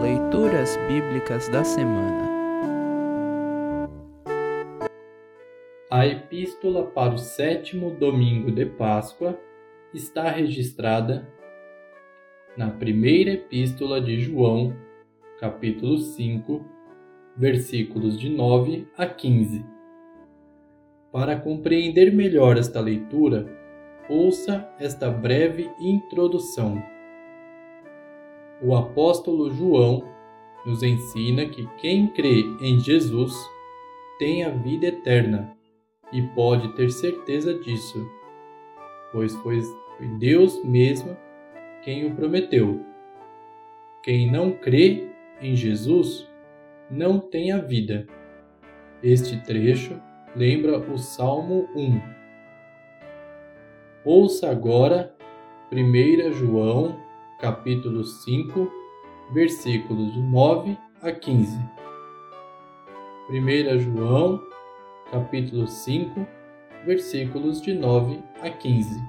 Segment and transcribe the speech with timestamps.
[0.00, 2.28] Leituras Bíblicas da Semana
[5.90, 9.36] A Epístola para o sétimo domingo de Páscoa
[9.92, 11.28] está registrada
[12.56, 14.76] na primeira Epístola de João,
[15.40, 16.64] capítulo 5,
[17.36, 19.66] versículos de 9 a 15.
[21.10, 23.48] Para compreender melhor esta leitura,
[24.08, 26.80] ouça esta breve introdução.
[28.60, 30.02] O apóstolo João
[30.66, 33.32] nos ensina que quem crê em Jesus
[34.18, 35.56] tem a vida eterna
[36.12, 38.04] e pode ter certeza disso,
[39.12, 39.60] pois foi
[40.18, 41.16] Deus mesmo
[41.82, 42.80] quem o prometeu.
[44.02, 45.08] Quem não crê
[45.40, 46.28] em Jesus
[46.90, 48.06] não tem a vida.
[49.02, 50.00] Este trecho
[50.34, 52.00] lembra o Salmo 1.
[54.04, 55.14] Ouça agora
[55.70, 57.07] 1 João,
[57.38, 58.68] capítulo 5,
[59.32, 61.56] versículos de 9 a 15.
[63.30, 64.42] 1 João,
[65.12, 66.26] capítulo 5,
[66.84, 69.00] versículos de 9 a 15.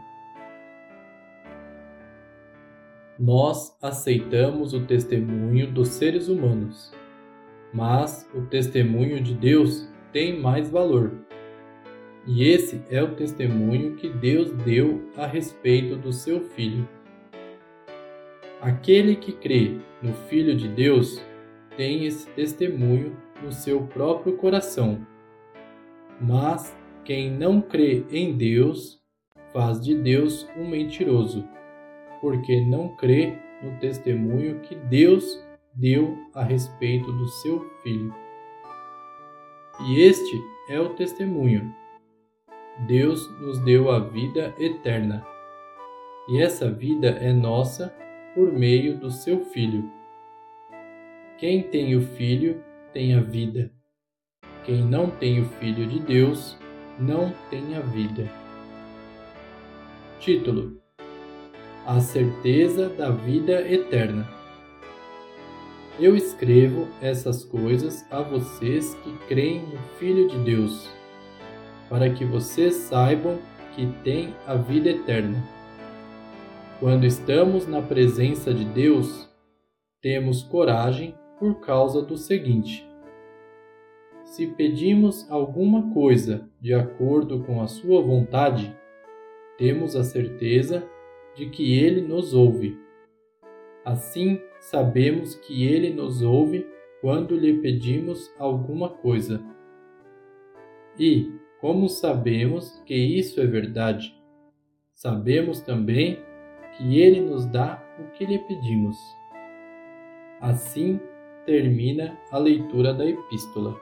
[3.17, 6.93] Nós aceitamos o testemunho dos seres humanos,
[7.73, 11.13] mas o testemunho de Deus tem mais valor.
[12.27, 16.87] E esse é o testemunho que Deus deu a respeito do seu Filho.
[18.61, 21.23] Aquele que crê no Filho de Deus
[21.77, 24.99] tem esse testemunho no seu próprio coração.
[26.19, 29.01] Mas quem não crê em Deus
[29.53, 31.47] faz de Deus um mentiroso,
[32.19, 35.41] porque não crê no testemunho que Deus
[35.73, 38.13] deu a respeito do seu Filho.
[39.87, 40.37] E este
[40.69, 41.73] é o testemunho.
[42.87, 45.25] Deus nos deu a vida eterna.
[46.27, 47.95] E essa vida é nossa
[48.33, 49.91] por meio do seu Filho.
[51.37, 52.63] Quem tem o Filho
[52.93, 53.71] tem a vida.
[54.63, 56.57] Quem não tem o Filho de Deus
[56.99, 58.29] não tem a vida.
[60.19, 60.79] Título:
[61.85, 64.27] A certeza da vida eterna.
[65.99, 70.89] Eu escrevo essas coisas a vocês que creem no Filho de Deus,
[71.89, 73.39] para que vocês saibam
[73.75, 75.58] que têm a vida eterna.
[76.79, 79.29] Quando estamos na presença de Deus,
[80.01, 82.87] temos coragem por causa do seguinte:
[84.23, 88.73] se pedimos alguma coisa de acordo com a Sua vontade,
[89.57, 90.89] temos a certeza
[91.35, 92.79] de que Ele nos ouve.
[93.83, 96.65] Assim, sabemos que Ele nos ouve
[97.01, 99.43] quando lhe pedimos alguma coisa.
[100.97, 101.29] E,
[101.59, 104.15] como sabemos que isso é verdade,
[104.93, 106.28] sabemos também
[106.79, 109.17] que Ele nos dá o que lhe pedimos.
[110.39, 110.99] Assim
[111.45, 113.75] termina a leitura da Epístola.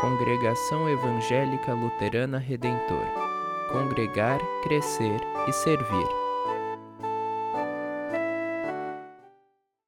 [0.00, 3.04] Congregação Evangélica Luterana Redentor
[3.72, 6.27] Congregar, Crescer e Servir.